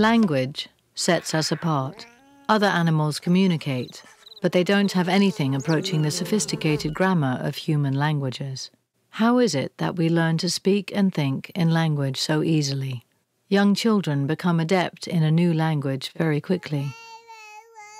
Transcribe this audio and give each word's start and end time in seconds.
Language 0.00 0.70
sets 0.94 1.34
us 1.34 1.52
apart. 1.52 2.06
Other 2.48 2.68
animals 2.68 3.20
communicate, 3.20 4.02
but 4.40 4.52
they 4.52 4.64
don't 4.64 4.92
have 4.92 5.10
anything 5.10 5.54
approaching 5.54 6.00
the 6.00 6.10
sophisticated 6.10 6.94
grammar 6.94 7.38
of 7.42 7.56
human 7.56 7.92
languages. 7.92 8.70
How 9.10 9.38
is 9.38 9.54
it 9.54 9.76
that 9.76 9.96
we 9.96 10.08
learn 10.08 10.38
to 10.38 10.48
speak 10.48 10.90
and 10.94 11.12
think 11.12 11.50
in 11.54 11.70
language 11.70 12.18
so 12.18 12.42
easily? 12.42 13.04
Young 13.48 13.74
children 13.74 14.26
become 14.26 14.58
adept 14.58 15.06
in 15.06 15.22
a 15.22 15.30
new 15.30 15.52
language 15.52 16.12
very 16.16 16.40
quickly. 16.40 16.94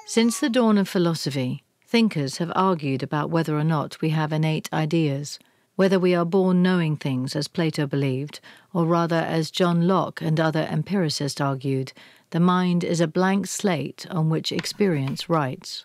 Since 0.06 0.40
the 0.40 0.48
dawn 0.48 0.78
of 0.78 0.88
philosophy, 0.88 1.64
thinkers 1.90 2.36
have 2.36 2.52
argued 2.54 3.02
about 3.02 3.30
whether 3.30 3.58
or 3.58 3.64
not 3.64 4.00
we 4.00 4.10
have 4.10 4.32
innate 4.32 4.72
ideas, 4.72 5.40
whether 5.74 5.98
we 5.98 6.14
are 6.14 6.24
born 6.24 6.62
knowing 6.62 6.96
things 6.96 7.34
as 7.34 7.48
Plato 7.48 7.84
believed, 7.84 8.38
or 8.72 8.86
rather 8.86 9.16
as 9.16 9.50
John 9.50 9.88
Locke 9.88 10.22
and 10.22 10.38
other 10.38 10.68
empiricists 10.70 11.40
argued, 11.40 11.92
the 12.30 12.38
mind 12.38 12.84
is 12.84 13.00
a 13.00 13.08
blank 13.08 13.48
slate 13.48 14.06
on 14.08 14.30
which 14.30 14.52
experience 14.52 15.28
writes. 15.28 15.82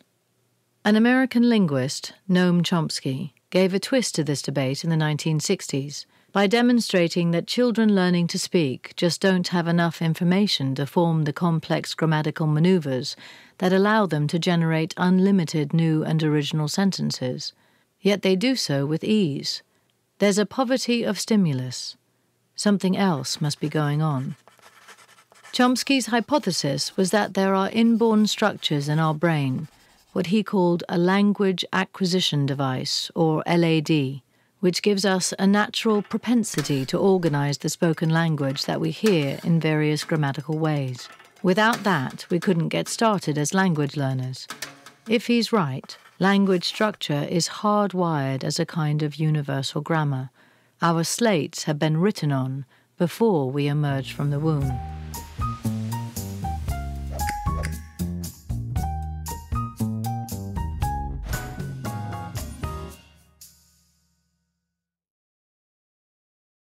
An 0.83 0.95
American 0.95 1.49
linguist, 1.49 2.13
Noam 2.29 2.61
Chomsky, 2.61 3.31
gave 3.49 3.73
a 3.73 3.79
twist 3.79 4.13
to 4.13 4.23
this 4.23 4.43
debate 4.43 4.83
in 4.83 4.91
the 4.91 4.95
1960s 4.95 6.05
by 6.35 6.47
demonstrating 6.47 7.31
that 7.31 7.47
children 7.47 7.95
learning 7.95 8.27
to 8.27 8.37
speak 8.37 8.91
just 8.97 9.21
don't 9.21 9.47
have 9.47 9.69
enough 9.69 10.01
information 10.01 10.75
to 10.75 10.85
form 10.85 11.23
the 11.23 11.31
complex 11.31 11.93
grammatical 11.93 12.45
maneuvers 12.45 13.15
that 13.59 13.71
allow 13.71 14.05
them 14.05 14.27
to 14.27 14.37
generate 14.37 14.93
unlimited 14.97 15.73
new 15.73 16.03
and 16.03 16.21
original 16.21 16.67
sentences. 16.67 17.53
Yet 18.01 18.21
they 18.21 18.35
do 18.35 18.57
so 18.57 18.85
with 18.85 19.01
ease. 19.01 19.63
There's 20.19 20.37
a 20.37 20.45
poverty 20.45 21.03
of 21.03 21.17
stimulus. 21.17 21.95
Something 22.53 22.97
else 22.97 23.39
must 23.39 23.61
be 23.61 23.69
going 23.69 24.01
on. 24.01 24.35
Chomsky's 25.53 26.07
hypothesis 26.07 26.97
was 26.97 27.11
that 27.11 27.35
there 27.35 27.55
are 27.55 27.69
inborn 27.69 28.27
structures 28.27 28.89
in 28.89 28.99
our 28.99 29.13
brain, 29.13 29.69
what 30.11 30.27
he 30.27 30.43
called 30.43 30.83
a 30.89 30.97
language 30.97 31.63
acquisition 31.71 32.45
device, 32.45 33.09
or 33.15 33.41
LAD, 33.47 34.19
which 34.65 34.81
gives 34.81 35.05
us 35.05 35.31
a 35.37 35.45
natural 35.45 36.01
propensity 36.01 36.85
to 36.87 36.97
organize 36.97 37.59
the 37.59 37.69
spoken 37.69 38.09
language 38.09 38.65
that 38.65 38.81
we 38.81 38.89
hear 38.89 39.39
in 39.43 39.59
various 39.59 40.03
grammatical 40.03 40.57
ways. 40.57 41.07
Without 41.43 41.83
that, 41.83 42.25
we 42.31 42.39
couldn't 42.39 42.69
get 42.69 42.87
started 42.87 43.37
as 43.37 43.53
language 43.53 43.95
learners. 43.95 44.47
If 45.07 45.27
he's 45.27 45.53
right, 45.53 45.95
Language 46.19 46.63
structure 46.63 47.27
is 47.29 47.59
hardwired 47.59 48.45
as 48.45 48.57
a 48.57 48.65
kind 48.65 49.03
of 49.03 49.17
universal 49.17 49.81
grammar. 49.81 50.29
Our 50.81 51.03
slates 51.03 51.65
have 51.65 51.77
been 51.77 51.97
written 51.97 52.31
on 52.31 52.63
before 52.97 53.51
we 53.51 53.67
emerge 53.67 54.13
from 54.13 54.29
the 54.29 54.39
womb. 54.39 54.94